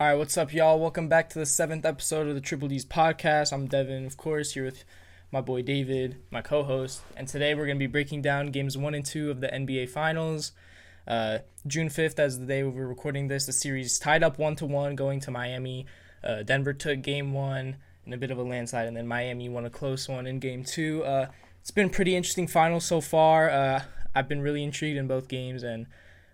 [0.00, 0.78] All right, what's up, y'all?
[0.78, 3.52] Welcome back to the seventh episode of the Triple D's podcast.
[3.52, 4.84] I'm Devin, of course, here with
[5.32, 7.00] my boy David, my co host.
[7.16, 9.88] And today we're going to be breaking down games one and two of the NBA
[9.88, 10.52] Finals.
[11.08, 14.54] Uh, June 5th, as the day we were recording this, the series tied up one
[14.54, 15.84] to one going to Miami.
[16.22, 19.66] Uh, Denver took game one in a bit of a landslide, and then Miami won
[19.66, 21.02] a close one in game two.
[21.02, 21.26] Uh,
[21.60, 23.50] it's been pretty interesting finals so far.
[23.50, 23.82] Uh,
[24.14, 25.86] I've been really intrigued in both games, and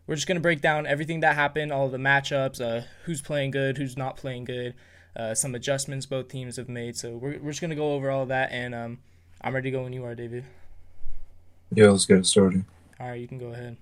[0.06, 3.50] we're just going to break down everything that happened, all the matchups, uh, who's playing
[3.50, 4.74] good, who's not playing good,
[5.16, 6.96] uh, some adjustments both teams have made.
[6.96, 8.98] So we're, we're just going to go over all that, and um,
[9.40, 10.44] I'm ready to go when you are, David.
[11.72, 12.64] Yeah, let's get it started.
[13.00, 13.76] All right, you can go ahead.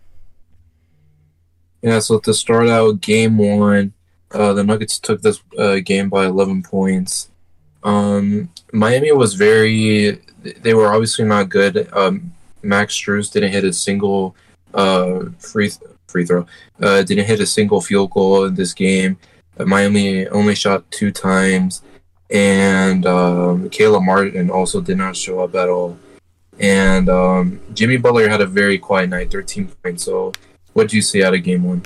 [1.83, 3.93] Yeah, so to start out, game one,
[4.31, 7.29] uh, the Nuggets took this uh, game by 11 points.
[7.83, 11.89] Um, Miami was very, they were obviously not good.
[11.93, 14.37] Um, Max Strus didn't hit a single
[14.73, 15.71] uh, free
[16.13, 16.47] free throw.
[16.81, 19.19] Uh, didn't hit a single field goal in this game.
[19.59, 21.83] Uh, Miami only shot two times,
[22.31, 25.99] and um, Caleb Martin also did not show up at all.
[26.59, 30.05] And um, Jimmy Butler had a very quiet night, 13 points.
[30.05, 30.33] So,
[30.75, 31.83] what do you see out of game one?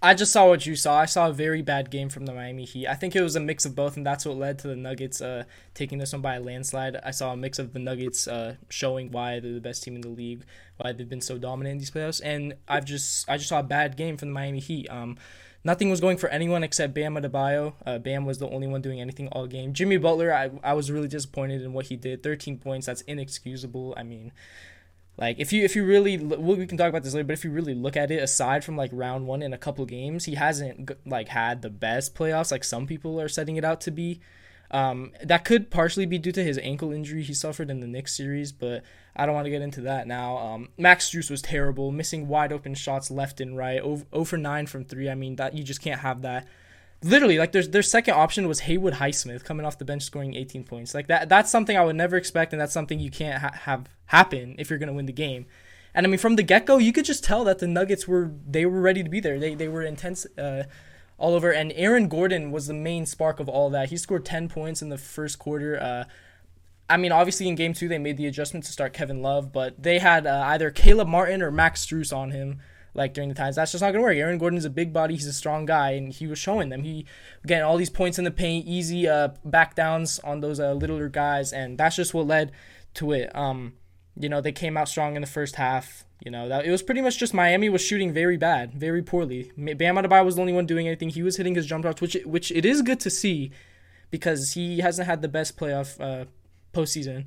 [0.00, 1.00] I just saw what you saw.
[1.00, 2.86] I saw a very bad game from the Miami Heat.
[2.86, 5.20] I think it was a mix of both, and that's what led to the Nuggets
[5.20, 5.42] uh,
[5.74, 6.96] taking this one by a landslide.
[7.04, 10.02] I saw a mix of the Nuggets uh, showing why they're the best team in
[10.02, 10.44] the league,
[10.76, 13.64] why they've been so dominant in these playoffs, and I've just I just saw a
[13.64, 14.88] bad game from the Miami Heat.
[14.88, 15.16] Um,
[15.64, 17.74] nothing was going for anyone except Bam Adebayo.
[17.84, 19.72] Uh, Bam was the only one doing anything all game.
[19.72, 22.22] Jimmy Butler, I I was really disappointed in what he did.
[22.22, 23.94] 13 points, that's inexcusable.
[23.96, 24.30] I mean
[25.18, 27.50] like if you if you really we can talk about this later, but if you
[27.50, 30.92] really look at it, aside from like round one in a couple games, he hasn't
[31.04, 34.20] like had the best playoffs like some people are setting it out to be.
[34.70, 38.14] Um, that could partially be due to his ankle injury he suffered in the Knicks
[38.14, 38.84] series, but
[39.16, 40.36] I don't want to get into that now.
[40.36, 44.66] Um, Max Strus was terrible, missing wide open shots left and right, 0, 0 9
[44.66, 45.08] from 3.
[45.08, 46.46] I mean, that you just can't have that
[47.02, 50.64] literally like their their second option was Haywood Highsmith coming off the bench scoring 18
[50.64, 50.94] points.
[50.94, 53.88] Like that that's something I would never expect and that's something you can't ha- have
[54.06, 55.46] happen if you're going to win the game.
[55.94, 58.66] And I mean from the get-go you could just tell that the Nuggets were they
[58.66, 59.38] were ready to be there.
[59.38, 60.64] They they were intense uh,
[61.18, 63.90] all over and Aaron Gordon was the main spark of all that.
[63.90, 65.80] He scored 10 points in the first quarter.
[65.80, 66.04] Uh,
[66.90, 69.80] I mean, obviously in game two they made the adjustment to start Kevin Love, but
[69.80, 72.60] they had uh, either Caleb Martin or Max Strus on him
[72.98, 73.56] like during the times.
[73.56, 74.16] That's just not gonna work.
[74.16, 76.82] Aaron Gordon's a big body, he's a strong guy, and he was showing them.
[76.82, 77.06] He
[77.46, 81.08] getting all these points in the paint, easy uh, back downs on those uh, littler
[81.08, 82.52] guys, and that's just what led
[82.94, 83.34] to it.
[83.34, 83.74] Um,
[84.18, 86.04] you know, they came out strong in the first half.
[86.24, 89.52] You know, that it was pretty much just Miami was shooting very bad, very poorly.
[89.56, 91.10] Bam Adebayo was the only one doing anything.
[91.10, 93.52] He was hitting his jump shots, which which it is good to see,
[94.10, 96.24] because he hasn't had the best playoff uh,
[96.74, 97.26] postseason.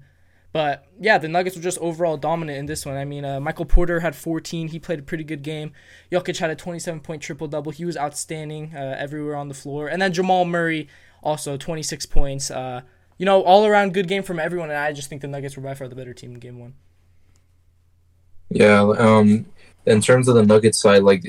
[0.54, 2.98] But yeah, the Nuggets were just overall dominant in this one.
[2.98, 4.68] I mean, uh, Michael Porter had 14.
[4.68, 5.72] He played a pretty good game.
[6.12, 7.72] Jokic had a 27 point triple double.
[7.72, 9.88] He was outstanding uh, everywhere on the floor.
[9.88, 10.90] And then Jamal Murray
[11.24, 12.52] also 26 points.
[12.52, 12.82] Uh,
[13.18, 14.70] you know, all around good game from everyone.
[14.70, 16.74] And I just think the Nuggets were by far the better team in game one.
[18.50, 18.82] Yeah.
[18.82, 19.46] Um,
[19.86, 21.24] in terms of the Nuggets side, like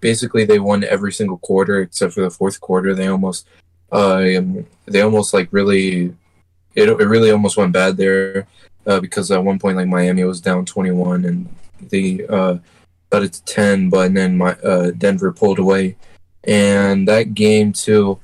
[0.00, 2.96] basically they won every single quarter except for the fourth quarter.
[2.96, 3.46] They almost,
[3.92, 4.24] uh,
[4.86, 6.16] they almost like really
[6.76, 8.46] it, it really almost went bad there
[8.86, 11.48] uh, because at one point like Miami was down 21 and
[11.90, 12.58] they uh,
[13.10, 15.96] got it to 10, but then my uh, Denver pulled away,
[16.44, 18.18] and that game too.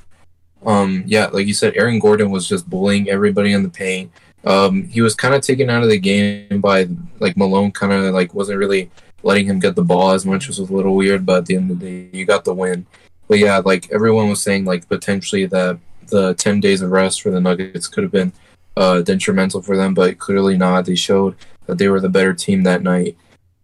[0.64, 4.12] Um, yeah, like you said, Aaron Gordon was just bullying everybody in the paint.
[4.44, 8.14] Um, he was kind of taken out of the game by like Malone, kind of
[8.14, 8.90] like wasn't really
[9.22, 11.26] letting him get the ball as much, which was a little weird.
[11.26, 12.86] But at the end of the day, you got the win.
[13.28, 15.78] But yeah, like everyone was saying, like potentially that
[16.12, 18.32] the 10 days of rest for the Nuggets could have been
[18.76, 20.86] uh, detrimental for them, but clearly not.
[20.86, 21.34] They showed
[21.66, 23.16] that they were the better team that night.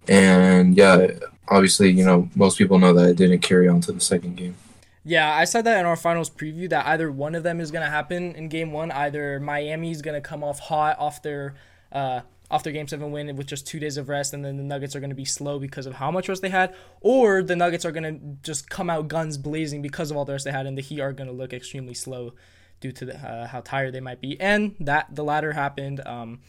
[0.09, 1.09] And yeah,
[1.49, 4.57] obviously, you know, most people know that it didn't carry on to the second game.
[5.05, 7.85] Yeah, I said that in our finals preview that either one of them is going
[7.85, 8.91] to happen in game one.
[8.91, 11.55] Either Miami is going to come off hot off their.
[11.91, 12.21] Uh,
[12.51, 14.97] off their game seven win with just two days of rest, and then the Nuggets
[14.97, 17.85] are going to be slow because of how much rest they had, or the Nuggets
[17.85, 20.67] are going to just come out guns blazing because of all the rest they had,
[20.67, 22.33] and the Heat are going to look extremely slow
[22.81, 24.41] due to the, uh, how tired they might be.
[24.41, 26.01] And that the latter happened.
[26.07, 26.41] Um,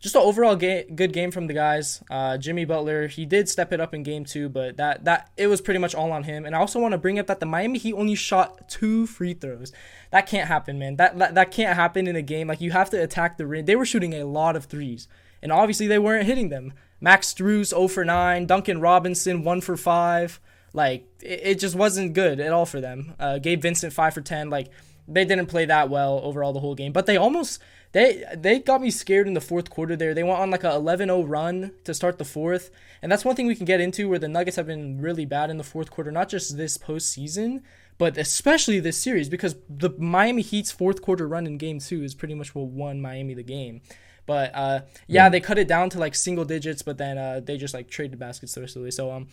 [0.00, 2.02] just an overall ga- good game from the guys.
[2.08, 5.48] Uh, Jimmy Butler, he did step it up in game two, but that that it
[5.48, 6.44] was pretty much all on him.
[6.44, 9.34] And I also want to bring up that the Miami Heat only shot two free
[9.34, 9.72] throws.
[10.12, 10.96] That can't happen, man.
[10.96, 12.46] That, that that can't happen in a game.
[12.46, 13.64] Like you have to attack the rim.
[13.64, 15.08] They were shooting a lot of threes,
[15.42, 16.72] and obviously they weren't hitting them.
[17.00, 20.40] Max Strus 0 for 9, Duncan Robinson 1 for 5.
[20.72, 23.14] Like it, it just wasn't good at all for them.
[23.18, 24.50] Uh, Gabe Vincent 5 for 10.
[24.50, 24.68] Like
[25.06, 27.60] they didn't play that well overall the whole game, but they almost
[27.92, 30.12] they they got me scared in the fourth quarter there.
[30.12, 32.70] They went on like a 11-0 run to start the fourth,
[33.00, 35.48] and that's one thing we can get into where the Nuggets have been really bad
[35.50, 37.62] in the fourth quarter, not just this postseason,
[37.96, 42.14] but especially this series because the Miami Heat's fourth quarter run in game two is
[42.14, 43.80] pretty much what won Miami the game.
[44.28, 47.40] But uh, yeah, yeah, they cut it down to like single digits, but then uh,
[47.42, 48.90] they just like traded baskets the rest of the way.
[48.90, 49.26] So um,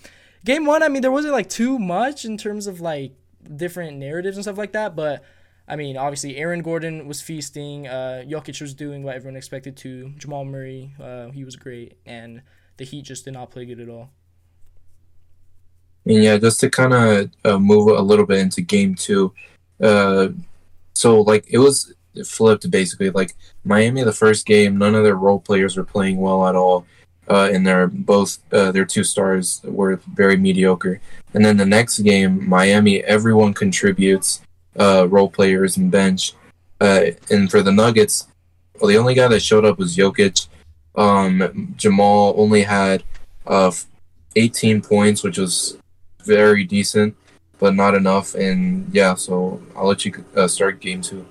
[0.45, 3.11] game one, I mean, there wasn't like too much in terms of like
[3.55, 5.23] different narratives and stuff like that, but.
[5.67, 7.87] I mean, obviously, Aaron Gordon was feasting.
[7.87, 10.13] Uh, Jokic was doing what everyone expected to.
[10.15, 12.43] Jamal Murray, uh, he was great, and
[12.77, 14.11] the Heat just did not play good at all.
[16.05, 19.33] And yeah, just to kind of uh, move a little bit into game two.
[19.81, 20.27] Uh,
[20.93, 23.09] so, like, it was flipped basically.
[23.09, 26.85] Like, Miami, the first game, none of their role players were playing well at all.
[27.27, 31.01] Uh, and their both uh, their two stars were very mediocre.
[31.33, 34.41] And then the next game, Miami, everyone contributes,
[34.79, 36.33] uh, role players and bench.
[36.79, 38.27] Uh, and for the Nuggets,
[38.79, 40.47] well, the only guy that showed up was Jokic.
[40.95, 43.03] Um, Jamal only had
[43.47, 43.71] uh,
[44.35, 45.77] 18 points, which was
[46.23, 47.15] very decent,
[47.59, 48.35] but not enough.
[48.35, 51.25] And yeah, so I'll let you uh, start game two.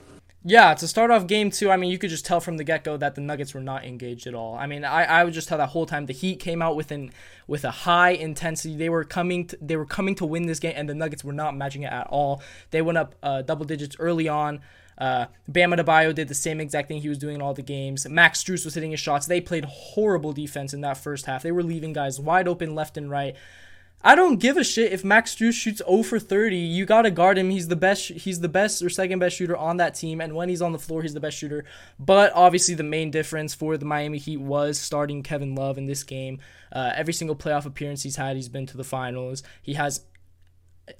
[0.46, 2.84] Yeah, to start off game two, I mean, you could just tell from the get
[2.84, 4.54] go that the Nuggets were not engaged at all.
[4.56, 6.90] I mean, I, I would just tell that whole time the Heat came out with
[6.90, 7.12] an
[7.46, 8.76] with a high intensity.
[8.76, 11.32] They were coming to, they were coming to win this game, and the Nuggets were
[11.32, 12.42] not matching it at all.
[12.72, 14.60] They went up uh, double digits early on.
[14.98, 18.06] Uh, Bam Adebayo did the same exact thing he was doing in all the games.
[18.06, 19.26] Max Strus was hitting his shots.
[19.26, 21.42] They played horrible defense in that first half.
[21.42, 23.34] They were leaving guys wide open left and right.
[24.06, 26.58] I don't give a shit if Max Strus shoots 0 for 30.
[26.58, 27.48] You gotta guard him.
[27.48, 28.08] He's the best.
[28.08, 30.78] He's the best or second best shooter on that team, and when he's on the
[30.78, 31.64] floor, he's the best shooter.
[31.98, 36.02] But obviously, the main difference for the Miami Heat was starting Kevin Love in this
[36.02, 36.38] game.
[36.70, 39.42] Uh, every single playoff appearance he's had, he's been to the finals.
[39.62, 40.04] He has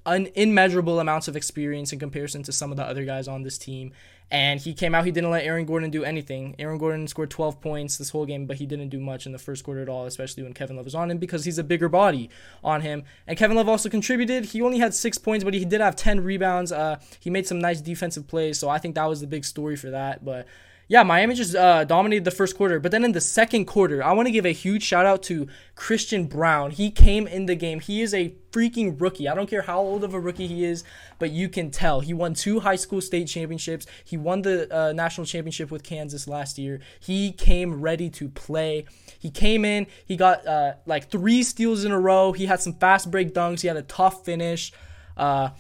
[0.07, 3.59] an immeasurable amounts of experience in comparison to some of the other guys on this
[3.59, 3.93] team.
[4.31, 6.57] And he came out, he didn't let Aaron Gordon do anything.
[6.59, 9.39] Aaron Gordon scored 12 points this whole game, but he didn't do much in the
[9.39, 11.89] first quarter at all, especially when Kevin Love was on him because he's a bigger
[11.89, 12.31] body
[12.63, 13.05] on him.
[13.27, 14.47] And Kevin Love also contributed.
[14.47, 16.73] He only had six points, but he did have 10 rebounds.
[16.73, 19.77] Uh, he made some nice defensive plays, so I think that was the big story
[19.77, 20.25] for that.
[20.25, 20.47] But
[20.87, 22.79] yeah, Miami just uh, dominated the first quarter.
[22.79, 25.49] But then in the second quarter, I want to give a huge shout out to
[25.77, 26.71] Christian Braun.
[26.71, 27.81] He came in the game.
[27.81, 29.27] He is a freaking rookie.
[29.29, 30.85] I don't care how old of a rookie he is,
[31.19, 32.01] but you can tell.
[32.01, 33.87] He won two high school state championships.
[34.05, 36.81] He won the uh, national championship with Kansas last year.
[37.01, 38.85] He came ready to play.
[39.19, 39.87] He came in.
[40.05, 42.33] He got uh, like three steals in a row.
[42.33, 43.63] He had some fast break dunks.
[43.63, 44.71] He had a tough finish.
[45.17, 45.51] Uh,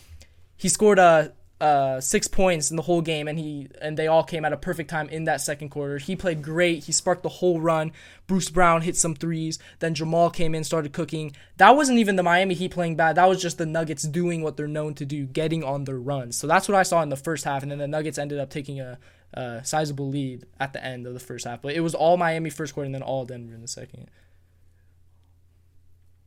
[0.56, 1.32] he scored a
[1.64, 4.56] uh, six points in the whole game, and he and they all came at a
[4.56, 5.96] perfect time in that second quarter.
[5.96, 6.84] He played great.
[6.84, 7.90] He sparked the whole run.
[8.26, 9.58] Bruce Brown hit some threes.
[9.78, 11.34] Then Jamal came in, started cooking.
[11.56, 13.16] That wasn't even the Miami Heat playing bad.
[13.16, 16.36] That was just the Nuggets doing what they're known to do, getting on their runs.
[16.36, 18.50] So that's what I saw in the first half, and then the Nuggets ended up
[18.50, 18.98] taking a,
[19.32, 21.62] a sizable lead at the end of the first half.
[21.62, 24.10] But it was all Miami first quarter, and then all Denver in the second.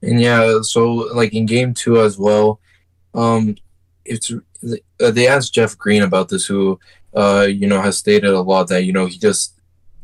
[0.02, 2.60] And yeah, so like in game two as well,
[3.14, 3.56] um,
[4.08, 6.80] it's uh, they asked Jeff Green about this, who
[7.16, 9.54] uh, you know has stated a lot that you know he just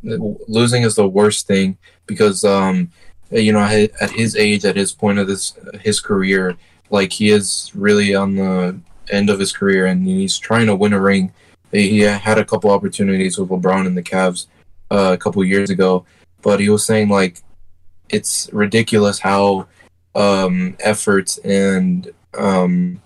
[0.02, 2.90] losing is the worst thing because um,
[3.30, 6.56] you know at his age, at his point of this his career,
[6.90, 8.78] like he is really on the
[9.10, 11.32] end of his career and he's trying to win a ring.
[11.72, 14.46] He had a couple opportunities with LeBron and the Cavs
[14.90, 16.06] uh, a couple years ago,
[16.42, 17.42] but he was saying like
[18.08, 19.66] it's ridiculous how
[20.14, 23.00] um, effort and um,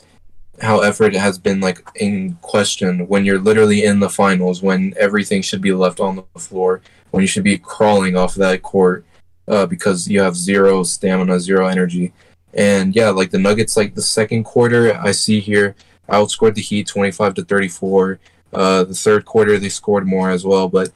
[0.60, 5.42] how effort has been like in question when you're literally in the finals when everything
[5.42, 9.04] should be left on the floor when you should be crawling off that court
[9.48, 12.12] uh, because you have zero stamina zero energy.
[12.54, 15.76] And yeah like the nuggets like the second quarter i see here
[16.08, 18.18] outscored the heat 25 to 34
[18.54, 20.90] uh, the third quarter they scored more as well but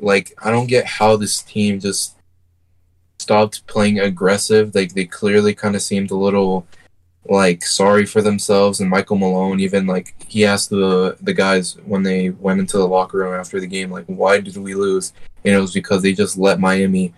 [0.00, 2.14] like i don't get how this team just
[3.24, 4.74] stopped playing aggressive.
[4.74, 6.66] Like they clearly kind of seemed a little
[7.26, 12.02] like sorry for themselves and Michael Malone even like he asked the the guys when
[12.02, 15.12] they went into the locker room after the game like why did we lose?
[15.44, 17.14] And it was because they just let Miami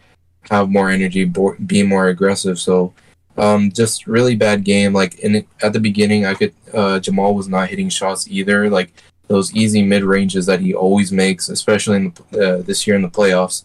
[0.50, 2.58] have more energy be more aggressive.
[2.58, 2.94] So
[3.36, 4.92] um, just really bad game.
[4.92, 8.70] Like in at the beginning I could uh, Jamal was not hitting shots either.
[8.70, 8.92] Like
[9.26, 13.02] those easy mid ranges that he always makes especially in the, uh, this year in
[13.02, 13.64] the playoffs.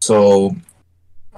[0.00, 0.54] So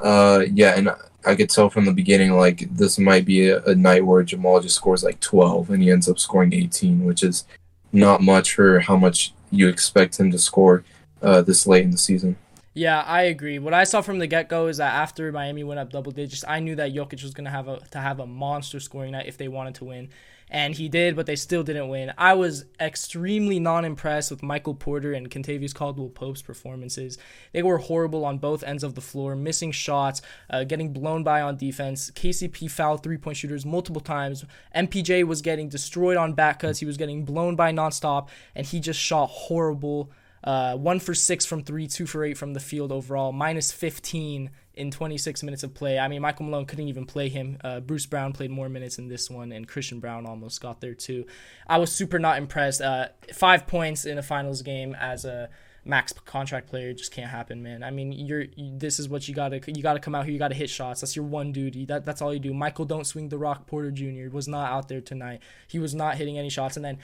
[0.02, 0.90] uh, yeah and
[1.26, 4.60] I could tell from the beginning like this might be a, a, night where Jamal
[4.60, 7.44] just scores like 12 and he ends up scoring 18, which is
[7.92, 10.84] not much for how much you expect him to score
[11.22, 12.36] uh, this late in the season.
[12.74, 13.60] Yeah, I agree.
[13.60, 16.44] What I saw from the get go is that after Miami went up double digits,
[16.46, 19.38] I knew that Jokic was gonna have a to have a monster scoring night if
[19.38, 20.08] they wanted to win.
[20.50, 22.12] And he did, but they still didn't win.
[22.18, 27.18] I was extremely non impressed with Michael Porter and Kentavious Caldwell Pope's performances.
[27.52, 31.40] They were horrible on both ends of the floor, missing shots, uh, getting blown by
[31.40, 32.10] on defense.
[32.10, 34.44] KCP fouled three point shooters multiple times.
[34.74, 36.80] MPJ was getting destroyed on back cuts.
[36.80, 40.10] He was getting blown by nonstop, and he just shot horrible.
[40.44, 44.50] Uh, one for six from three, two for eight from the field overall, minus 15
[44.74, 45.98] in 26 minutes of play.
[45.98, 47.56] I mean, Michael Malone couldn't even play him.
[47.64, 50.94] Uh, Bruce Brown played more minutes in this one, and Christian Braun almost got there
[50.94, 51.24] too.
[51.66, 52.82] I was super not impressed.
[52.82, 55.48] Uh, five points in a finals game as a
[55.86, 57.82] max contract player just can't happen, man.
[57.82, 60.32] I mean, you're you, this is what you gotta you gotta come out here.
[60.32, 61.00] You gotta hit shots.
[61.00, 61.84] That's your one duty.
[61.84, 62.52] That that's all you do.
[62.54, 63.66] Michael, don't swing the rock.
[63.66, 64.28] Porter Jr.
[64.30, 65.40] was not out there tonight.
[65.68, 66.98] He was not hitting any shots, and then.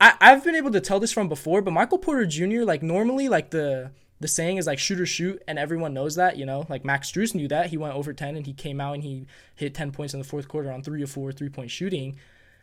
[0.00, 2.62] I, I've been able to tell this from before, but Michael Porter Jr.
[2.62, 6.36] like normally like the the saying is like shoot or shoot, and everyone knows that,
[6.36, 6.66] you know.
[6.68, 7.66] Like Max Strus knew that.
[7.66, 10.26] He went over 10 and he came out and he hit 10 points in the
[10.26, 12.16] fourth quarter on three or four three point shooting.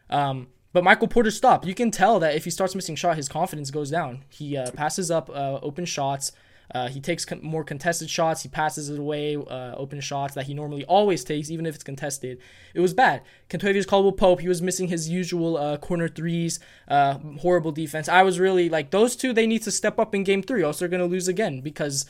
[0.09, 1.65] Um, but Michael Porter stopped.
[1.65, 4.23] You can tell that if he starts missing shot, his confidence goes down.
[4.29, 6.31] He uh, passes up uh, open shots.
[6.73, 8.43] Uh, he takes con- more contested shots.
[8.43, 11.83] He passes it away, uh, open shots that he normally always takes, even if it's
[11.83, 12.39] contested.
[12.73, 13.23] It was bad.
[13.49, 18.07] Kentavious Caldwell Pope, he was missing his usual uh, corner threes, uh, horrible defense.
[18.07, 20.79] I was really like, those two, they need to step up in game three, else
[20.79, 21.59] they're going to lose again.
[21.59, 22.05] Because,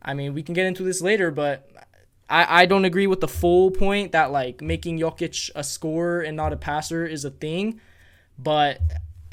[0.00, 1.68] I mean, we can get into this later, but
[2.30, 6.36] I, I don't agree with the full point that, like, making Jokic a scorer and
[6.36, 7.80] not a passer is a thing.
[8.38, 8.80] But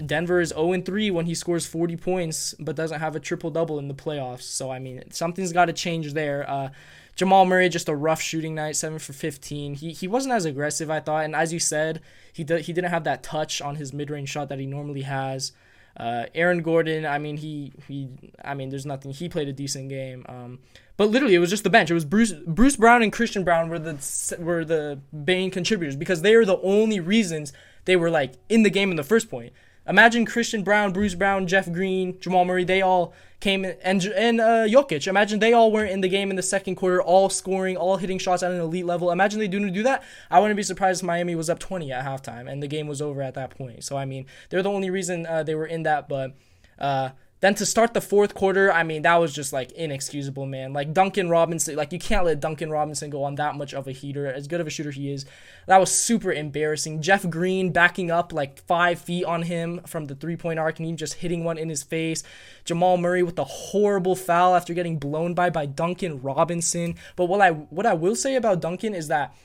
[0.04, 3.80] Denver is 0 3 when he scores 40 points, but doesn't have a triple double
[3.80, 4.44] in the playoffs.
[4.44, 6.50] So, I mean, something's got to change there.
[6.50, 6.70] Uh,
[7.16, 9.76] Jamal Murray, just a rough shooting night, 7 for 15.
[9.76, 11.26] He, he wasn't as aggressive, I thought.
[11.26, 14.30] And as you said, he, did, he didn't have that touch on his mid range
[14.30, 15.52] shot that he normally has.
[15.96, 18.10] Uh, Aaron Gordon, I mean, he, he,
[18.44, 19.12] I mean, there's nothing.
[19.12, 20.26] He played a decent game.
[20.28, 20.58] Um,
[20.98, 21.92] but literally, it was just the bench.
[21.92, 26.22] It was Bruce, Bruce Brown and Christian Braun were the were the main contributors because
[26.24, 27.54] they are the only reasons
[27.86, 29.54] they were like in the game in the first point.
[29.88, 32.64] Imagine Christian Braun, Bruce Brown, Jeff Green, Jamal Murray.
[32.64, 35.08] They all came and and uh, Jokic.
[35.08, 38.18] Imagine they all weren't in the game in the second quarter, all scoring, all hitting
[38.18, 39.12] shots at an elite level.
[39.12, 40.04] Imagine they didn't do that.
[40.32, 43.02] I wouldn't be surprised if Miami was up 20 at halftime and the game was
[43.02, 43.84] over at that point.
[43.84, 46.08] So I mean, they're the only reason uh, they were in that.
[46.08, 46.36] But
[46.80, 47.10] uh,
[47.44, 50.72] then to start the fourth quarter, I mean, that was just like inexcusable, man.
[50.72, 53.92] Like Duncan Robinson, like you can't let Duncan Robinson go on that much of a
[53.92, 54.32] heater.
[54.32, 55.26] As good of a shooter he is,
[55.68, 57.02] that was super embarrassing.
[57.02, 60.88] Jeff Green backing up like five feet on him from the three point arc and
[60.88, 62.24] he just hitting one in his face.
[62.64, 66.96] Jamal Murray with the horrible foul after getting blown by by Duncan Robinson.
[67.18, 69.36] But what I what I will say about Duncan is that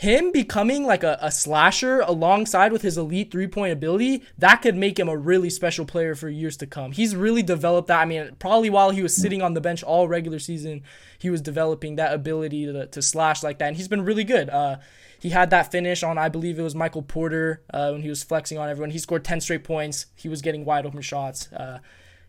[0.00, 4.74] him becoming like a, a slasher alongside with his elite three point ability, that could
[4.74, 6.92] make him a really special player for years to come.
[6.92, 8.00] He's really developed that.
[8.00, 10.84] I mean, probably while he was sitting on the bench all regular season,
[11.18, 13.68] he was developing that ability to, to slash like that.
[13.68, 14.48] And he's been really good.
[14.48, 14.78] Uh,
[15.18, 18.22] he had that finish on, I believe it was Michael Porter uh, when he was
[18.22, 18.92] flexing on everyone.
[18.92, 20.06] He scored 10 straight points.
[20.16, 21.52] He was getting wide open shots.
[21.52, 21.80] Uh,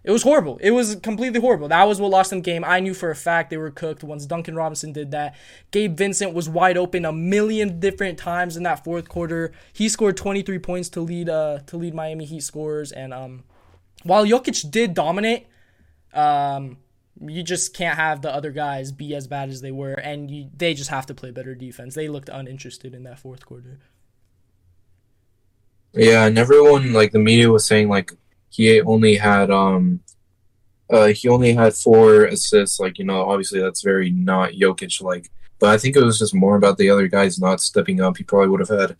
[0.03, 0.57] it was horrible.
[0.61, 1.67] It was completely horrible.
[1.67, 2.63] That was what lost them the game.
[2.63, 5.35] I knew for a fact they were cooked once Duncan Robinson did that.
[5.69, 9.51] Gabe Vincent was wide open a million different times in that fourth quarter.
[9.73, 13.43] He scored 23 points to lead uh to lead Miami Heat scores and um
[14.03, 15.45] while Jokic did dominate,
[16.13, 16.77] um
[17.23, 20.49] you just can't have the other guys be as bad as they were and you,
[20.57, 21.93] they just have to play better defense.
[21.93, 23.79] They looked uninterested in that fourth quarter.
[25.93, 28.13] Yeah, and everyone like the media was saying like
[28.51, 30.01] he only had um
[30.91, 32.79] uh he only had four assists.
[32.79, 35.31] Like, you know, obviously that's very not Jokic like.
[35.57, 38.17] But I think it was just more about the other guys not stepping up.
[38.17, 38.95] He probably would have had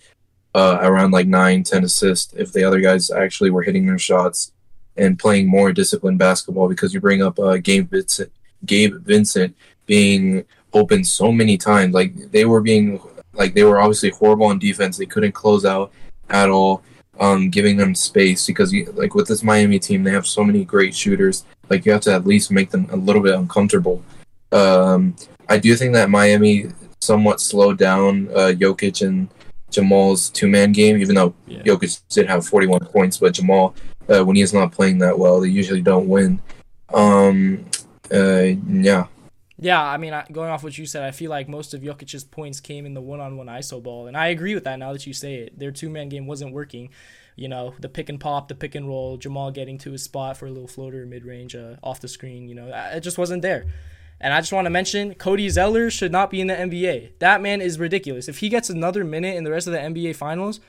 [0.54, 4.54] uh, around like nine, ten assists if the other guys actually were hitting their shots
[4.96, 6.70] and playing more disciplined basketball.
[6.70, 8.32] Because you bring up uh, Gabe Vincent,
[8.66, 9.56] Gabe Vincent
[9.86, 13.02] being open so many times, like they were being
[13.34, 14.98] like they were obviously horrible on defense.
[14.98, 15.92] They couldn't close out
[16.30, 16.84] at all
[17.22, 20.66] um, giving them space because you, like with this Miami team, they have so many
[20.66, 21.46] great shooters.
[21.70, 24.04] Like you have to at least make them a little bit uncomfortable.
[24.52, 25.16] Um,
[25.48, 29.30] I do think that Miami somewhat slowed down uh, Jokic and
[29.70, 31.62] Jamal's two man game, even though yeah.
[31.62, 33.76] Jokic did have 41 points, but Jamal,
[34.10, 36.42] uh, when he's not playing that well, they usually don't win.
[36.92, 37.64] Um,
[38.12, 39.06] uh, yeah.
[39.64, 42.60] Yeah, I mean, going off what you said, I feel like most of Jokic's points
[42.60, 44.80] came in the one-on-one ISO ball, and I agree with that.
[44.80, 46.90] Now that you say it, their two-man game wasn't working.
[47.36, 50.36] You know, the pick and pop, the pick and roll, Jamal getting to his spot
[50.36, 52.50] for a little floater mid-range uh, off the screen.
[52.50, 53.68] You know, it just wasn't there.
[54.20, 57.20] And I just want to mention Cody Zeller should not be in the NBA.
[57.20, 58.28] That man is ridiculous.
[58.28, 60.60] If he gets another minute in the rest of the NBA Finals,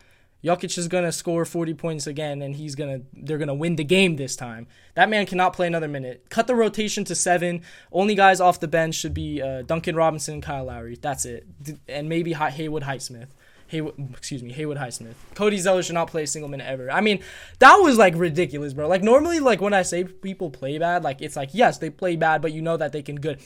[0.45, 4.17] Jokic is gonna score 40 points again, and he's gonna they're gonna win the game
[4.17, 4.67] this time.
[4.95, 6.27] That man cannot play another minute.
[6.31, 7.63] Cut the rotation to seven.
[7.93, 10.99] Only guys off the bench should be uh, Duncan Robinson and Kyle Lowry.
[11.01, 11.47] That's it,
[11.89, 13.29] and maybe Haywood Highsmith.
[13.69, 15.15] Haywood, excuse me, Haywood Highsmith.
[15.35, 16.91] Cody Zeller should not play a single minute ever.
[16.91, 17.23] I mean,
[17.59, 18.87] that was like ridiculous, bro.
[18.87, 22.17] Like normally, like when I say people play bad, like it's like yes, they play
[22.17, 23.41] bad, but you know that they can good.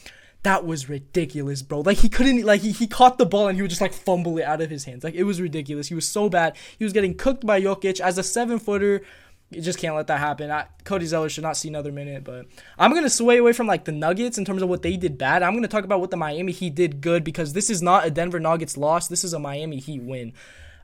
[0.46, 1.80] That was ridiculous, bro.
[1.80, 4.38] Like he couldn't like he, he caught the ball and he would just like fumble
[4.38, 5.02] it out of his hands.
[5.02, 5.88] Like it was ridiculous.
[5.88, 6.56] He was so bad.
[6.78, 9.02] He was getting cooked by Jokic as a seven footer.
[9.50, 10.52] You just can't let that happen.
[10.52, 12.46] I, Cody Zeller should not see another minute, but
[12.78, 15.42] I'm gonna sway away from like the Nuggets in terms of what they did bad.
[15.42, 18.10] I'm gonna talk about what the Miami Heat did good because this is not a
[18.12, 19.08] Denver Nuggets loss.
[19.08, 20.32] This is a Miami Heat win.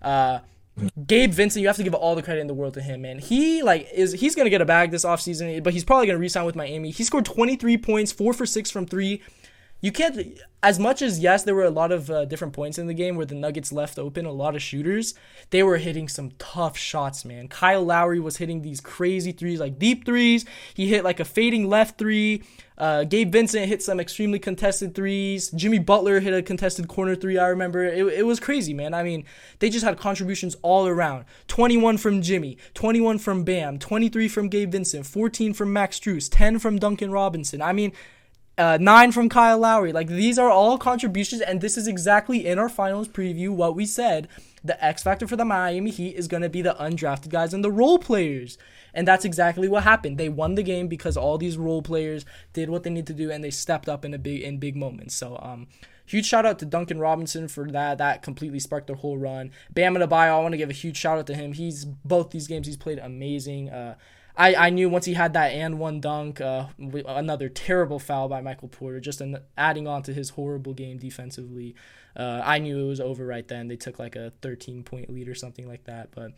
[0.02, 0.40] Uh,
[1.06, 3.20] Gabe Vincent, you have to give all the credit in the world to him, man.
[3.20, 6.46] He like is he's gonna get a bag this offseason, but he's probably gonna resign
[6.46, 6.90] with Miami.
[6.90, 9.22] He scored 23 points, four for six from three
[9.82, 12.86] you can't as much as yes there were a lot of uh, different points in
[12.86, 15.14] the game where the nuggets left open a lot of shooters
[15.50, 17.48] they were hitting some tough shots man.
[17.48, 20.44] Kyle lowry was hitting these crazy threes like deep threes.
[20.74, 22.42] He hit like a fading left three.
[22.78, 25.50] Uh, gabe vincent hit some extremely contested threes.
[25.50, 27.84] Jimmy butler hit a contested corner three i remember.
[27.84, 28.94] It, it was crazy man.
[28.94, 29.24] I mean
[29.58, 31.24] they just had contributions all around.
[31.48, 36.58] 21 from jimmy 21 from bam 23 from gabe vincent 14 from max Strus, 10
[36.58, 37.60] from duncan robinson.
[37.60, 37.92] I mean
[38.58, 39.92] uh, nine from Kyle Lowry.
[39.92, 43.86] Like these are all contributions, and this is exactly in our finals preview what we
[43.86, 44.28] said.
[44.64, 47.64] The X factor for the Miami Heat is going to be the undrafted guys and
[47.64, 48.58] the role players.
[48.94, 50.18] And that's exactly what happened.
[50.18, 53.30] They won the game because all these role players did what they need to do
[53.30, 55.14] and they stepped up in a big in big moments.
[55.14, 55.66] So um
[56.04, 57.98] huge shout out to Duncan Robinson for that.
[57.98, 59.50] That completely sparked their whole run.
[59.70, 61.54] Bam Adebayo, I want to give a huge shout out to him.
[61.54, 63.70] He's both these games he's played amazing.
[63.70, 63.94] Uh
[64.36, 68.40] I, I knew once he had that and one dunk, uh, another terrible foul by
[68.40, 71.74] Michael Porter, just an, adding on to his horrible game defensively.
[72.16, 73.68] Uh, I knew it was over right then.
[73.68, 76.10] They took like a 13 point lead or something like that.
[76.14, 76.32] But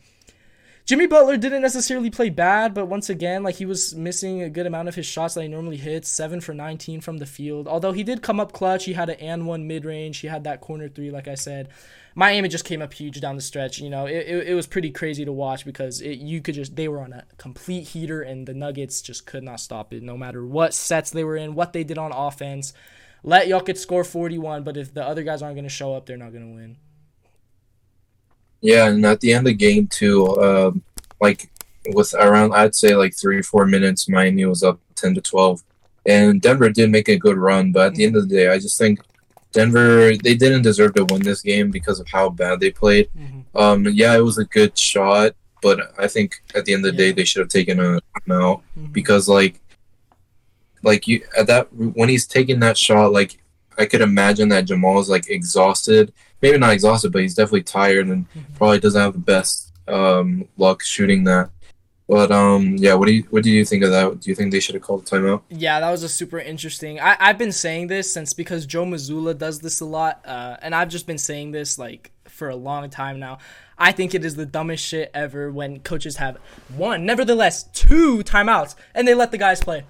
[0.85, 4.67] Jimmy Butler didn't necessarily play bad, but once again, like he was missing a good
[4.67, 6.09] amount of his shots that he normally hits.
[6.09, 7.67] Seven for 19 from the field.
[7.67, 10.19] Although he did come up clutch, he had an and one mid range.
[10.19, 11.69] He had that corner three, like I said.
[12.17, 13.79] Miami just came up huge down the stretch.
[13.79, 16.75] You know, it, it, it was pretty crazy to watch because it, you could just
[16.75, 20.01] they were on a complete heater and the Nuggets just could not stop it.
[20.01, 22.73] No matter what sets they were in, what they did on offense.
[23.21, 26.15] Let Jokic score 41, but if the other guys aren't going to show up, they're
[26.15, 26.77] not going to win.
[28.61, 30.83] Yeah, and at the end of the game too, um,
[31.19, 31.51] like
[31.87, 35.63] with around I'd say like three four minutes, Miami was up ten to twelve,
[36.05, 37.71] and Denver did make a good run.
[37.71, 39.01] But at the end of the day, I just think
[39.55, 43.09] Denver they didn't deserve to win this game because of how bad they played.
[43.17, 43.57] Mm-hmm.
[43.57, 47.01] Um, yeah, it was a good shot, but I think at the end of the
[47.01, 47.09] yeah.
[47.09, 48.91] day they should have taken a timeout mm-hmm.
[48.91, 49.61] because like
[50.83, 53.39] like you at that when he's taking that shot, like
[53.77, 56.13] I could imagine that Jamal is like exhausted.
[56.41, 58.53] Maybe not exhausted, but he's definitely tired and mm-hmm.
[58.55, 61.49] probably doesn't have the best um, luck shooting that.
[62.07, 64.19] But um, yeah, what do you what do you think of that?
[64.19, 65.41] Do you think they should have called a timeout?
[65.49, 66.99] Yeah, that was a super interesting.
[66.99, 70.75] I I've been saying this since because Joe Mazzulla does this a lot, uh, and
[70.75, 73.39] I've just been saying this like for a long time now.
[73.77, 76.37] I think it is the dumbest shit ever when coaches have
[76.75, 79.83] one, nevertheless two timeouts, and they let the guys play.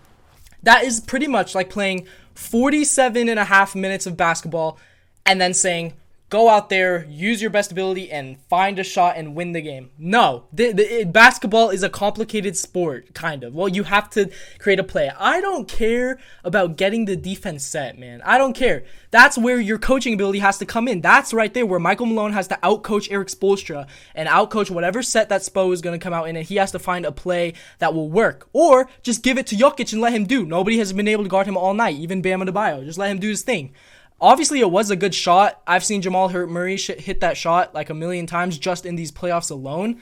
[0.63, 4.79] That is pretty much like playing 47 and a half minutes of basketball
[5.25, 5.93] and then saying
[6.29, 9.91] go out there, use your best ability, and find a shot and win the game.
[9.97, 13.53] No, the, the, it, basketball is a complicated sport, kind of.
[13.53, 15.11] Well, you have to create a play.
[15.17, 18.21] I don't care about getting the defense set, man.
[18.23, 18.83] I don't care.
[19.11, 21.01] That's where your coaching ability has to come in.
[21.01, 25.29] That's right there where Michael Malone has to outcoach Erik Spoelstra and outcoach whatever set
[25.29, 27.53] that Spo is going to come out in, and he has to find a play
[27.79, 28.49] that will work.
[28.51, 30.45] Or just give it to Jokic and let him do.
[30.45, 32.83] Nobody has been able to guard him all night, even Bam Adebayo.
[32.83, 33.73] Just let him do his thing.
[34.21, 35.61] Obviously, it was a good shot.
[35.67, 39.11] I've seen Jamal Hurt Murray hit that shot like a million times just in these
[39.11, 40.01] playoffs alone.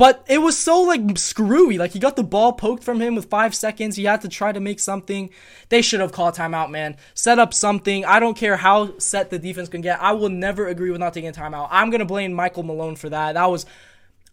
[0.00, 1.76] But it was so like screwy.
[1.76, 3.96] Like he got the ball poked from him with five seconds.
[3.96, 5.28] He had to try to make something.
[5.68, 6.96] They should have called timeout, man.
[7.12, 8.06] Set up something.
[8.06, 10.00] I don't care how set the defense can get.
[10.00, 11.68] I will never agree with not taking a timeout.
[11.70, 13.34] I'm gonna blame Michael Malone for that.
[13.34, 13.66] That was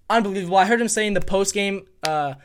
[0.09, 0.55] unbelievable.
[0.55, 2.35] I heard him say in the post game, uh,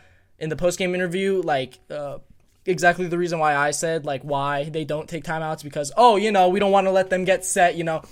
[0.40, 2.18] in the post game interview, like uh,
[2.66, 6.31] exactly the reason why I said like why they don't take timeouts because oh you
[6.31, 8.03] know we don't want to let them get set you know.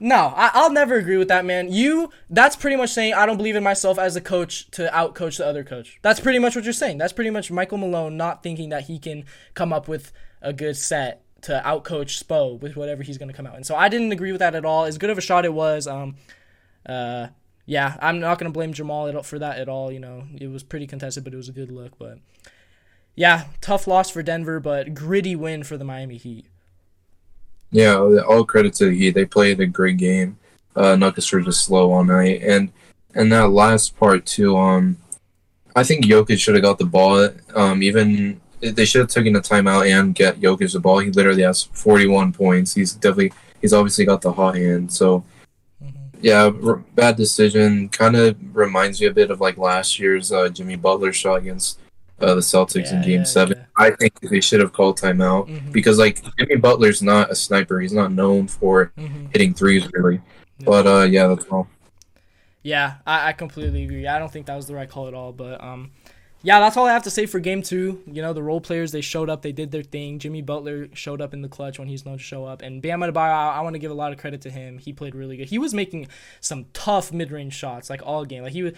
[0.00, 1.70] No I, will never agree with that man.
[1.70, 5.38] You that's pretty much saying I don't believe in myself as a coach to outcoach
[5.38, 6.00] the other coach.
[6.02, 6.98] That's pretty much what you're saying.
[6.98, 10.76] That's pretty much Michael Malone not thinking that he can come up with a good
[10.76, 14.10] set to outcoach Spo with whatever he's going to come out and so I didn't
[14.10, 14.86] agree with that at all.
[14.86, 16.16] As good of a shot it was um
[16.84, 17.28] uh
[17.64, 20.24] yeah I'm not going to blame Jamal for that at all you know.
[20.40, 22.18] It was pretty contested but it was a good look but
[23.14, 26.46] yeah, tough loss for Denver, but gritty win for the Miami Heat.
[27.70, 29.10] Yeah, all credit to the Heat.
[29.10, 30.38] They played a great game.
[30.74, 32.72] Uh, Nuggets were just slow all night, and
[33.14, 34.56] and that last part too.
[34.56, 34.96] Um,
[35.74, 37.28] I think Jokic should have got the ball.
[37.54, 41.00] Um, even they should have taken the timeout and get Jokic the ball.
[41.00, 42.74] He literally has 41 points.
[42.74, 44.92] He's definitely he's obviously got the hot hand.
[44.92, 45.24] So
[45.82, 46.18] mm-hmm.
[46.20, 47.88] Yeah, r- bad decision.
[47.88, 51.78] Kind of reminds me a bit of like last year's uh, Jimmy Butler shot against
[52.22, 53.58] uh, the Celtics in Game yeah, Seven.
[53.58, 53.64] yeah.
[53.76, 55.72] I think they should have called timeout Mhm.
[55.72, 57.80] because like Jimmy Butler's not a sniper.
[57.80, 59.30] He's not known for Mhm.
[59.32, 60.20] hitting threes really.
[60.58, 60.64] Yeah.
[60.66, 61.68] But uh, yeah, that's all.
[62.62, 64.06] Yeah, I, I completely agree.
[64.06, 65.32] I don't think that was the right call at all.
[65.32, 65.90] But um,
[66.44, 68.02] yeah, that's all I have to say for game two.
[68.06, 70.18] You know, the role players they showed up, they did their thing.
[70.20, 73.00] Jimmy Butler showed up in the clutch when he's known to show up, and Bam
[73.00, 74.78] Adebayo, I, I want to give a lot of credit to him.
[74.78, 75.48] He played really good.
[75.48, 76.06] He was making
[76.40, 78.44] some tough mid range shots like all game.
[78.44, 78.72] Like he was,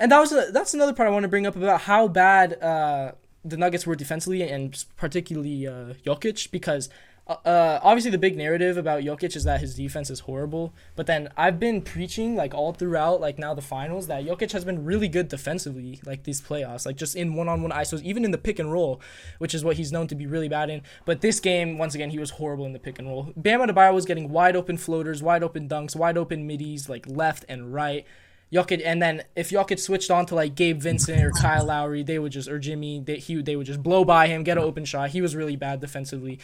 [0.00, 2.60] and that was a, that's another part I want to bring up about how bad
[2.60, 3.12] uh,
[3.44, 6.88] the Nuggets were defensively and particularly uh, Jokic because.
[7.28, 10.74] Uh, uh, obviously, the big narrative about Jokic is that his defense is horrible.
[10.96, 14.64] But then I've been preaching like all throughout, like now the finals, that Jokic has
[14.64, 18.38] been really good defensively, like these playoffs, like just in one-on-one isos, even in the
[18.38, 19.00] pick and roll,
[19.38, 20.82] which is what he's known to be really bad in.
[21.04, 23.32] But this game, once again, he was horrible in the pick and roll.
[23.36, 27.44] Bam Adebayo was getting wide open floaters, wide open dunks, wide open middies, like left
[27.48, 28.06] and right.
[28.52, 32.18] Jokic, and then if Jokic switched on to like Gabe Vincent or Kyle Lowry, they
[32.18, 34.84] would just or Jimmy, they, he they would just blow by him, get an open
[34.84, 35.10] shot.
[35.10, 36.40] He was really bad defensively.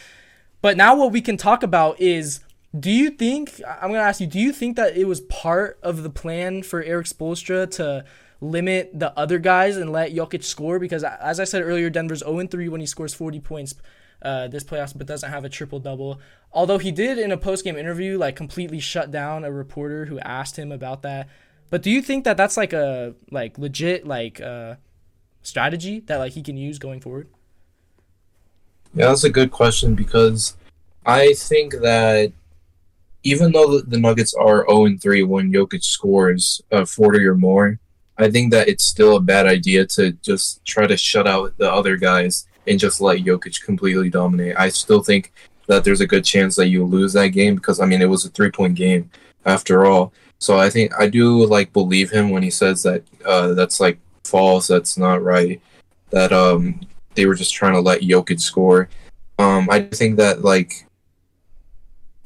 [0.61, 2.39] But now what we can talk about is
[2.77, 6.03] do you think I'm to ask you do you think that it was part of
[6.03, 8.05] the plan for Erik Spoelstra to
[8.39, 12.47] limit the other guys and let Jokic score because as I said earlier Denver's 0
[12.47, 13.75] 3 when he scores 40 points
[14.21, 16.19] uh, this playoffs but doesn't have a triple double.
[16.51, 20.57] Although he did in a post-game interview like completely shut down a reporter who asked
[20.57, 21.29] him about that.
[21.69, 24.75] But do you think that that's like a like legit like uh
[25.41, 27.27] strategy that like he can use going forward?
[28.93, 30.55] Yeah, that's a good question because
[31.05, 32.31] I think that
[33.23, 37.79] even though the- Nuggets are 0 and 3 when Jokic scores uh, 40 or more,
[38.17, 41.71] I think that it's still a bad idea to just try to shut out the
[41.71, 44.55] other guys and just let Jokic completely dominate.
[44.57, 45.31] I still think
[45.67, 48.25] that there's a good chance that you lose that game because I mean it was
[48.25, 49.09] a three point game
[49.45, 50.13] after all.
[50.39, 53.99] So I think I do like believe him when he says that uh, that's like
[54.23, 55.61] false, that's not right.
[56.11, 56.81] That um
[57.15, 58.89] they were just trying to let Jokic score.
[59.39, 60.85] Um, I think that like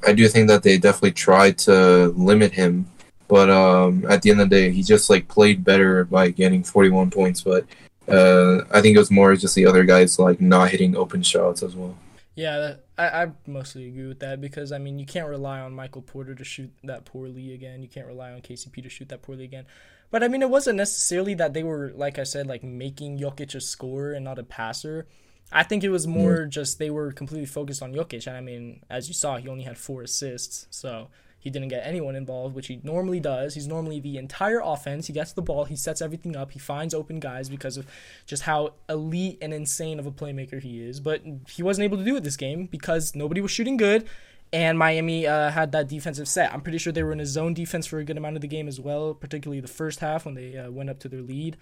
[0.06, 2.86] I do think that they definitely tried to limit him,
[3.28, 6.64] but um, at the end of the day, he just like played better by getting
[6.64, 7.42] 41 points.
[7.42, 7.66] But
[8.08, 11.62] uh, I think it was more just the other guys like not hitting open shots
[11.62, 11.96] as well.
[12.34, 16.02] Yeah, I, I mostly agree with that because I mean you can't rely on Michael
[16.02, 17.82] Porter to shoot that poorly again.
[17.82, 19.66] You can't rely on KCP to shoot that poorly again.
[20.10, 23.54] But I mean it wasn't necessarily that they were like I said like making Jokic
[23.54, 25.06] a scorer and not a passer.
[25.50, 26.50] I think it was more mm-hmm.
[26.50, 29.64] just they were completely focused on Jokic and I mean as you saw he only
[29.64, 30.66] had 4 assists.
[30.70, 31.08] So
[31.42, 33.54] he didn't get anyone involved, which he normally does.
[33.54, 35.08] He's normally the entire offense.
[35.08, 37.84] He gets the ball, he sets everything up, he finds open guys because of
[38.26, 41.00] just how elite and insane of a playmaker he is.
[41.00, 44.08] But he wasn't able to do it this game because nobody was shooting good,
[44.52, 46.52] and Miami uh, had that defensive set.
[46.52, 48.48] I'm pretty sure they were in a zone defense for a good amount of the
[48.48, 51.56] game as well, particularly the first half when they uh, went up to their lead.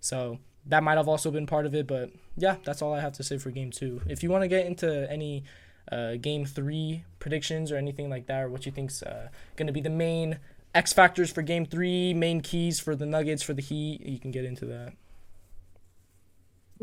[0.00, 1.86] So that might have also been part of it.
[1.86, 4.00] But yeah, that's all I have to say for game two.
[4.08, 5.44] If you want to get into any
[5.90, 9.72] uh, game three predictions or anything like that, or what you think's uh, going to
[9.72, 10.38] be the main
[10.74, 14.30] X factors for game three, main keys for the Nuggets, for the Heat, you can
[14.30, 14.92] get into that.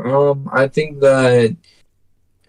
[0.03, 1.55] Um, I think that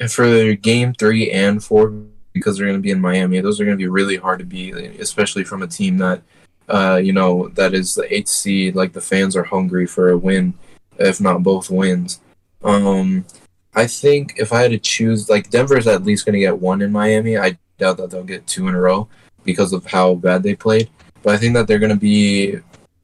[0.08, 1.92] for game three and four,
[2.32, 4.44] because they're going to be in Miami, those are going to be really hard to
[4.44, 6.22] beat, especially from a team that,
[6.68, 8.74] uh, you know, that is the eighth seed.
[8.74, 10.54] Like the fans are hungry for a win,
[10.98, 12.20] if not both wins.
[12.62, 13.26] Um,
[13.74, 16.82] I think if I had to choose, like Denver's at least going to get one
[16.82, 17.36] in Miami.
[17.38, 19.08] I doubt that they'll get two in a row
[19.44, 20.88] because of how bad they played.
[21.22, 22.58] But I think that they're going to be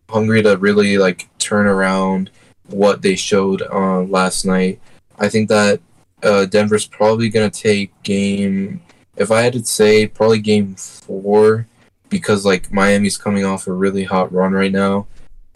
[0.08, 2.30] hungry to really like turn around
[2.66, 4.80] what they showed uh, last night.
[5.18, 5.80] I think that
[6.22, 8.82] uh, Denver's probably going to take game.
[9.16, 11.66] If I had to say, probably game four,
[12.08, 15.06] because like Miami's coming off a really hot run right now.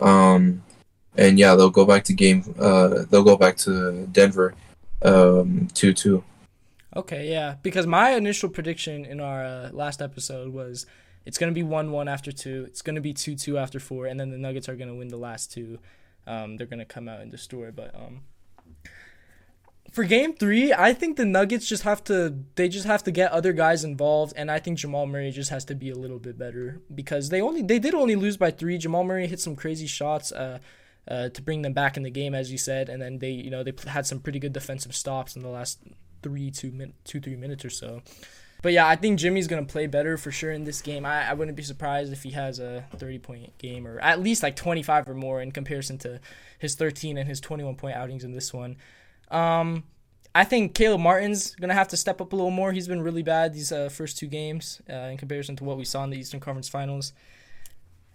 [0.01, 0.63] Um,
[1.17, 2.55] and yeah, they'll go back to game.
[2.59, 4.55] Uh, they'll go back to Denver,
[5.05, 6.25] um, two two.
[6.97, 10.87] Okay, yeah, because my initial prediction in our uh, last episode was
[11.27, 13.81] it's going to be 1 1 after two, it's going to be 2 2 after
[13.81, 15.79] four, and then the Nuggets are going to win the last two.
[16.27, 17.71] Um, they're going to come out and destroy.
[17.71, 18.23] But um,
[19.91, 23.33] for game three, I think the Nuggets just have to they just have to get
[23.33, 26.39] other guys involved, and I think Jamal Murray just has to be a little bit
[26.39, 28.79] better because they only they did only lose by three.
[28.79, 30.33] Jamal Murray hit some crazy shots.
[30.33, 30.59] Uh,
[31.09, 33.51] uh, to bring them back in the game, as you said, and then they, you
[33.51, 35.79] know, they had some pretty good defensive stops in the last
[36.23, 38.03] three, two, min- two, three minutes or so.
[38.65, 41.05] But yeah, I think Jimmy's gonna play better for sure in this game.
[41.05, 44.43] I, I wouldn't be surprised if he has a 30 point game or at least
[44.43, 46.19] like 25 or more in comparison to
[46.59, 48.79] his 13 and his 21 point outings in this one.
[49.31, 49.85] Um,
[50.35, 52.73] I think Caleb Martin's gonna have to step up a little more.
[52.73, 55.85] He's been really bad these uh, first two games uh, in comparison to what we
[55.85, 57.13] saw in the Eastern Conference Finals.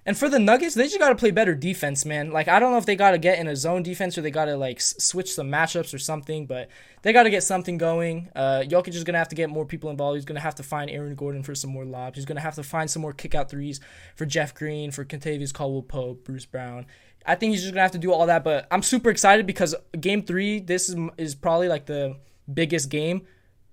[0.05, 2.31] And for the Nuggets, they just got to play better defense, man.
[2.31, 4.31] Like I don't know if they got to get in a zone defense or they
[4.31, 6.69] got to like s- switch some matchups or something, but
[7.01, 8.29] they got to get something going.
[8.35, 10.15] Uh, Jokic is gonna have to get more people involved.
[10.15, 12.17] He's gonna have to find Aaron Gordon for some more lobs.
[12.17, 13.79] He's gonna have to find some more kick out threes
[14.15, 16.85] for Jeff Green, for Kentavious Caldwell Pope, Bruce Brown.
[17.25, 18.43] I think he's just gonna have to do all that.
[18.43, 22.15] But I'm super excited because Game Three, this is is probably like the
[22.51, 23.27] biggest game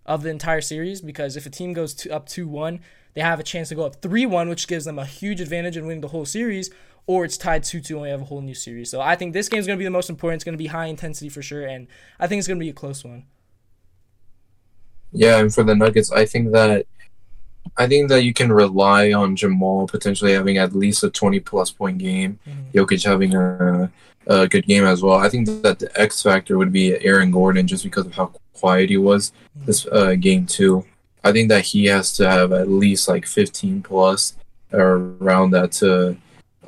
[0.04, 2.80] of the entire series because if a team goes to, up two one
[3.16, 5.76] they have a chance to go up 3 1, which gives them a huge advantage
[5.76, 6.70] in winning the whole series,
[7.06, 8.90] or it's tied 2 2 and we have a whole new series.
[8.90, 10.36] So I think this game is going to be the most important.
[10.36, 11.88] It's going to be high intensity for sure, and
[12.20, 13.24] I think it's going to be a close one.
[15.12, 16.84] Yeah, and for the Nuggets, I think that
[17.78, 21.70] I think that you can rely on Jamal potentially having at least a 20 plus
[21.70, 22.78] point game, mm-hmm.
[22.78, 23.90] Jokic having a,
[24.26, 25.14] a good game as well.
[25.14, 28.90] I think that the X factor would be Aaron Gordon just because of how quiet
[28.90, 29.64] he was mm-hmm.
[29.64, 30.84] this uh, game too.
[31.26, 34.36] I think that he has to have at least like 15 plus
[34.72, 36.16] around that to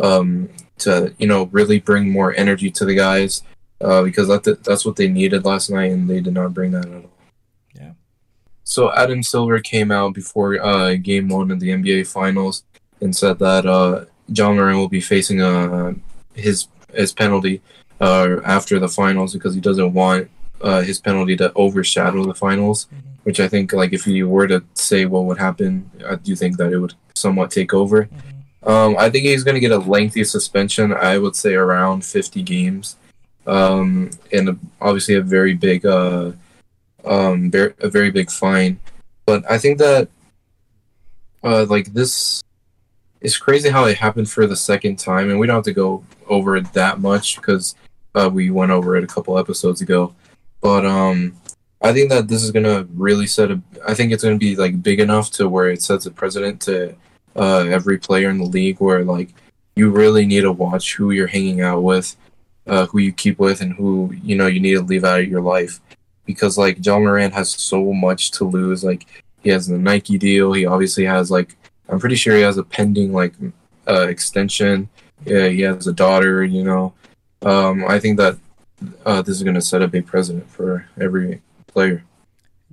[0.00, 3.42] um to you know really bring more energy to the guys
[3.80, 6.86] uh, because that that's what they needed last night and they did not bring that
[6.86, 7.10] at all.
[7.74, 7.92] Yeah.
[8.64, 12.64] So Adam Silver came out before uh, game one of the NBA Finals
[13.00, 15.94] and said that uh, Ja Morant will be facing uh,
[16.34, 17.60] his his penalty
[18.00, 20.28] uh, after the finals because he doesn't want
[20.60, 22.86] uh, his penalty to overshadow the finals.
[22.86, 26.34] Mm-hmm which I think like if you were to say what would happen, I do
[26.34, 28.06] think that it would somewhat take over.
[28.06, 28.70] Mm-hmm.
[28.70, 30.94] Um, I think he's going to get a lengthy suspension.
[30.94, 32.96] I would say around 50 games,
[33.46, 36.32] um, and obviously a very big, uh,
[37.04, 38.80] um, a very big fine.
[39.26, 40.08] But I think that,
[41.44, 42.42] uh, like this,
[43.20, 46.02] is crazy how it happened for the second time, and we don't have to go
[46.28, 47.74] over it that much because
[48.14, 50.14] uh, we went over it a couple episodes ago.
[50.62, 51.34] But um,
[51.80, 53.60] I think that this is gonna really set a.
[53.86, 56.94] I think it's gonna be like big enough to where it sets a precedent to
[57.36, 59.32] uh, every player in the league, where like
[59.76, 62.16] you really need to watch who you're hanging out with,
[62.66, 65.28] uh, who you keep with, and who you know you need to leave out of
[65.28, 65.80] your life,
[66.26, 68.82] because like Ja Morant has so much to lose.
[68.82, 69.06] Like
[69.42, 70.52] he has the Nike deal.
[70.52, 71.56] He obviously has like
[71.88, 73.34] I'm pretty sure he has a pending like
[73.86, 74.88] uh, extension.
[75.24, 76.44] Yeah, he has a daughter.
[76.44, 76.94] You know,
[77.42, 78.36] um, I think that
[79.06, 81.40] uh, this is gonna set a big precedent for every
[81.78, 82.04] player.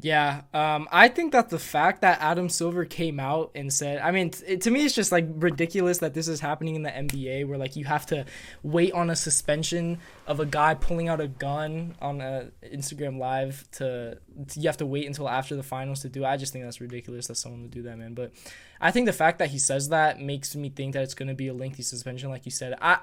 [0.02, 4.12] Yeah, um, I think that the fact that Adam Silver came out and said, I
[4.12, 7.48] mean, t- to me, it's just like ridiculous that this is happening in the NBA
[7.48, 8.26] where like you have to
[8.62, 13.66] wait on a suspension of a guy pulling out a gun on a Instagram live
[13.72, 14.18] to,
[14.50, 16.26] to you have to wait until after the finals to do.
[16.26, 18.16] I just think that's ridiculous that someone would do that, man.
[18.16, 18.34] But
[18.82, 21.36] I think the fact that he says that makes me think that it's going to
[21.36, 22.76] be a lengthy suspension, like you said.
[22.82, 23.00] I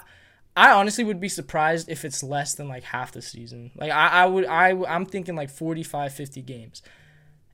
[0.57, 3.71] I honestly would be surprised if it's less than like half the season.
[3.75, 6.83] Like I, I would I I'm thinking like 45 50 games.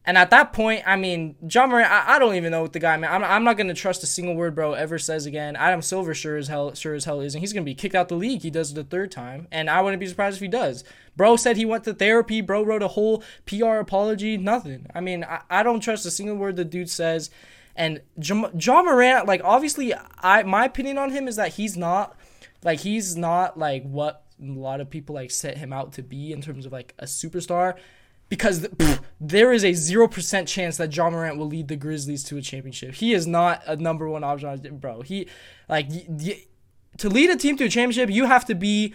[0.05, 2.79] And at that point, I mean, John Morant, I, I don't even know what the
[2.79, 3.13] guy, man.
[3.13, 5.55] I'm, I'm not going to trust a single word bro ever says again.
[5.55, 7.95] Adam Silver sure as hell, sure as hell is, and he's going to be kicked
[7.95, 8.41] out the league.
[8.41, 10.83] He does it the third time, and I wouldn't be surprised if he does.
[11.15, 12.41] Bro said he went to therapy.
[12.41, 14.39] Bro wrote a whole PR apology.
[14.39, 14.87] Nothing.
[14.95, 17.29] I mean, I, I don't trust a single word the dude says.
[17.77, 22.17] And John Ja Morant, like obviously, I my opinion on him is that he's not
[22.65, 26.33] like he's not like what a lot of people like set him out to be
[26.33, 27.77] in terms of like a superstar
[28.29, 32.37] because pff, there is a 0% chance that John Morant will lead the Grizzlies to
[32.37, 32.95] a championship.
[32.95, 35.03] He is not a number 1 option, bro.
[35.03, 35.29] He
[35.69, 36.45] like y- y-
[36.99, 38.95] to lead a team to a championship, you have to be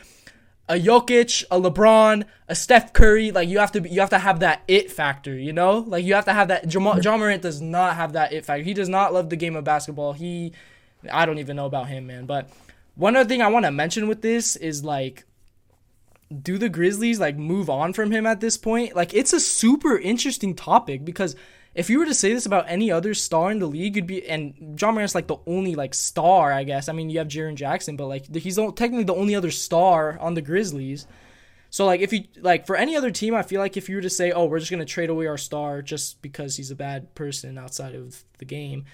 [0.69, 3.31] a Jokic, a LeBron, a Steph Curry.
[3.31, 5.79] Like you have to be, you have to have that it factor, you know?
[5.79, 8.63] Like you have to have that Jamal, Ja Morant does not have that it factor.
[8.63, 10.13] He does not love the game of basketball.
[10.13, 10.53] He
[11.11, 12.49] I don't even know about him, man, but
[12.95, 15.25] one other thing I want to mention with this is like
[16.41, 18.95] do the Grizzlies like move on from him at this point?
[18.95, 21.35] Like it's a super interesting topic because
[21.75, 24.27] if you were to say this about any other star in the league, you'd be
[24.27, 26.87] and John Morant's like the only like star, I guess.
[26.87, 30.33] I mean, you have Jaren Jackson, but like he's technically the only other star on
[30.35, 31.07] the Grizzlies.
[31.71, 34.03] So like if you like for any other team, I feel like if you were
[34.03, 36.75] to say, "Oh, we're just going to trade away our star just because he's a
[36.75, 38.85] bad person outside of the game,"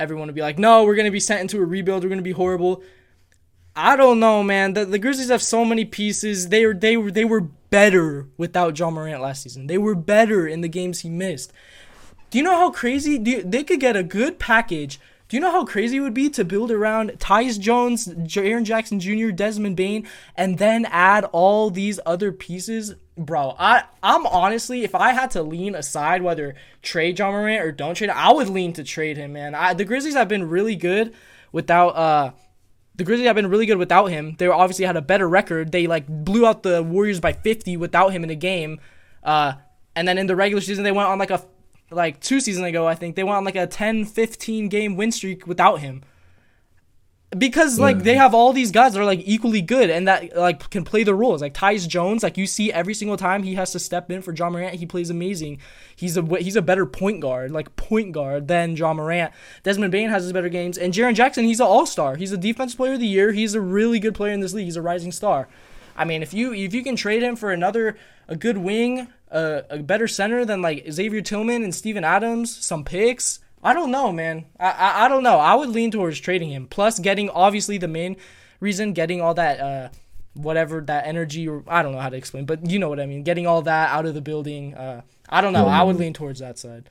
[0.00, 2.02] everyone would be like, "No, we're going to be sent into a rebuild.
[2.02, 2.82] We're going to be horrible."
[3.74, 4.74] I don't know, man.
[4.74, 6.48] The, the Grizzlies have so many pieces.
[6.48, 9.66] They were they were they were better without John Morant last season.
[9.66, 11.52] They were better in the games he missed.
[12.30, 15.00] Do you know how crazy you, they could get a good package?
[15.28, 18.98] Do you know how crazy it would be to build around Tyus Jones, Jaren Jackson
[18.98, 22.96] Jr., Desmond Bane, and then add all these other pieces?
[23.16, 27.70] Bro, I I'm honestly, if I had to lean aside whether trade Ja Morant or
[27.70, 29.54] don't trade, I would lean to trade him, man.
[29.54, 31.14] I, the Grizzlies have been really good
[31.52, 32.32] without uh
[33.00, 34.36] the Grizzlies have been really good without him.
[34.36, 35.72] They obviously had a better record.
[35.72, 38.78] They like blew out the Warriors by 50 without him in a game.
[39.24, 39.54] Uh,
[39.96, 41.42] and then in the regular season, they went on like a
[41.90, 45.12] like two seasons ago, I think they went on like a 10, 15 game win
[45.12, 46.02] streak without him.
[47.36, 48.02] Because like Yeah.
[48.02, 51.04] they have all these guys that are like equally good and that like can play
[51.04, 51.40] the roles.
[51.40, 54.32] Like Tyus Jones, like you see every single time he has to step in for
[54.32, 55.58] John Morant, he plays amazing.
[55.94, 59.32] He's a he's a better point guard, like point guard than John Morant.
[59.62, 62.16] Desmond Bane has his better games, and Jaren Jackson, he's an all star.
[62.16, 63.30] He's a defensive player of the year.
[63.30, 64.64] He's a really good player in this league.
[64.64, 65.48] He's a rising star.
[65.96, 69.62] I mean, if you if you can trade him for another a good wing, uh,
[69.70, 73.38] a better center than like Xavier Tillman and Steven Adams, some picks.
[73.62, 74.46] I don't know, man.
[74.58, 75.38] I, I I don't know.
[75.38, 76.66] I would lean towards trading him.
[76.66, 78.16] Plus, getting obviously the main
[78.58, 79.88] reason, getting all that uh
[80.34, 83.06] whatever that energy or I don't know how to explain, but you know what I
[83.06, 83.22] mean.
[83.22, 84.74] Getting all that out of the building.
[84.74, 85.66] Uh, I don't know.
[85.66, 86.88] I would lean towards that side.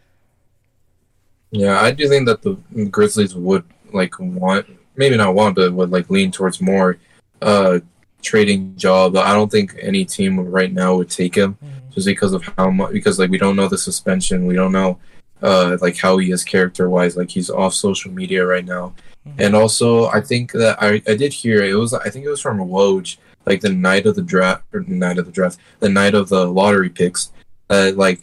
[1.52, 2.56] Yeah, I do think that the
[2.86, 6.98] Grizzlies would like want, maybe not want, but would like lean towards more
[7.42, 7.80] uh
[8.22, 9.14] trading job.
[9.14, 11.58] But I don't think any team right now would take him
[11.92, 12.92] just because of how much.
[12.92, 15.00] Because like we don't know the suspension, we don't know
[15.42, 17.16] uh like how he is character wise.
[17.18, 18.94] Like he's off social media right now,
[19.38, 22.42] and also I think that I I did hear it was I think it was
[22.42, 25.90] from Woj like the night of the draft or the night of the draft, the
[25.90, 27.32] night of the lottery picks.
[27.70, 28.20] Uh, like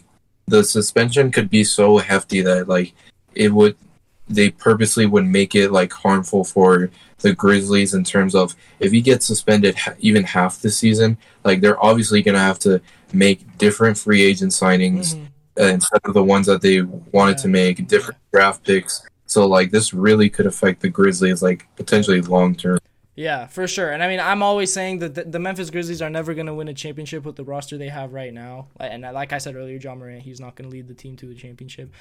[0.47, 2.93] the suspension could be so hefty that like
[3.35, 3.75] it would
[4.29, 9.01] they purposely would make it like harmful for the Grizzlies in terms of if he
[9.01, 12.81] gets suspended ha- even half the season, like they're obviously gonna have to
[13.13, 15.27] make different free agent signings Mhm.
[15.59, 19.05] Uh, instead of the ones that they wanted to make, different draft picks.
[19.25, 22.79] So like this really could affect the Grizzlies like potentially long term.
[23.15, 23.89] Yeah, for sure.
[23.89, 26.53] And I mean, I'm always saying that the, the Memphis Grizzlies are never going to
[26.53, 28.67] win a championship with the roster they have right now.
[28.79, 31.31] And like I said earlier, Ja Morant, he's not going to lead the team to
[31.31, 31.91] a championship.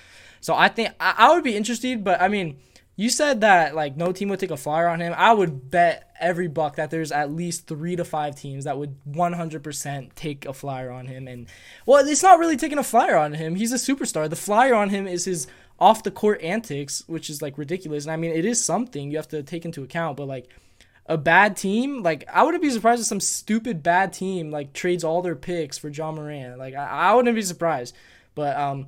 [0.43, 2.59] So I think I, I would be interested, but I mean,
[2.97, 5.15] you said that like no team would take a flyer on him.
[5.17, 8.97] I would bet every buck that there's at least three to five teams that would
[9.05, 11.29] 100% take a flyer on him.
[11.29, 11.47] And
[11.85, 13.55] well, it's not really taking a flyer on him.
[13.55, 14.31] He's a superstar.
[14.31, 15.47] The flyer on him is his
[15.79, 18.05] off the court antics, which is like ridiculous.
[18.05, 20.49] And I mean, it is something you have to take into account, but like
[21.05, 25.05] a bad team, like I wouldn't be surprised if some stupid bad team like trades
[25.05, 26.59] all their picks for Ja Morant.
[26.59, 27.95] Like I, I wouldn't be surprised.
[28.35, 28.87] But um,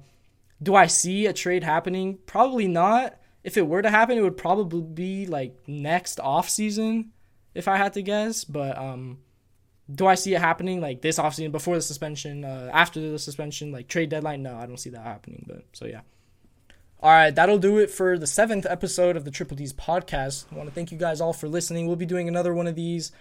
[0.63, 2.19] do I see a trade happening?
[2.27, 3.19] Probably not.
[3.49, 7.13] If it were to happen, it would probably be like next off season,
[7.55, 8.45] if I had to guess.
[8.45, 9.21] But um,
[9.91, 13.19] do I see it happening like this off season before the suspension, uh, after the
[13.19, 14.43] suspension, like trade deadline?
[14.43, 15.47] No, I don't see that happening.
[15.49, 16.03] But so yeah.
[17.01, 20.45] All right, that'll do it for the seventh episode of the Triple D's podcast.
[20.53, 21.87] I want to thank you guys all for listening.
[21.87, 23.13] We'll be doing another one of these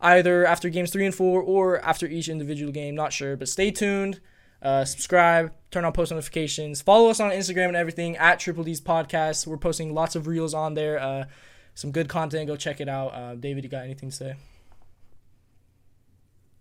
[0.00, 2.96] either after games three and four or after each individual game.
[2.96, 4.18] Not sure, but stay tuned.
[4.66, 8.80] Uh, subscribe, turn on post notifications, follow us on Instagram and everything at Triple D's
[8.80, 9.46] podcast.
[9.46, 10.98] We're posting lots of reels on there.
[10.98, 11.26] Uh,
[11.76, 12.48] some good content.
[12.48, 13.14] Go check it out.
[13.14, 14.34] Uh, David, you got anything to say?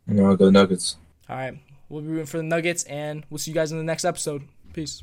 [0.06, 0.98] Know, go Nuggets.
[1.28, 1.58] All right,
[1.89, 4.44] we'll be rooting for the Nuggets, and we'll see you guys in the next episode.
[4.72, 5.02] Peace.